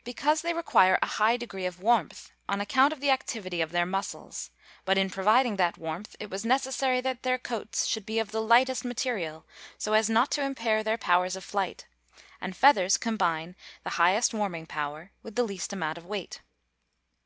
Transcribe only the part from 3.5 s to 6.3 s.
of their muscles; but in providing that warmth it